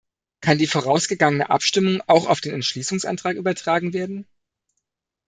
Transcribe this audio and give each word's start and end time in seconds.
Kann 0.41 0.57
die 0.57 0.65
vorausgegangene 0.65 1.51
Abstimmung 1.51 2.01
auch 2.07 2.25
auf 2.25 2.41
den 2.41 2.53
Entschließungsantrag 2.55 3.35
übertragen 3.35 3.93
werden? 3.93 4.25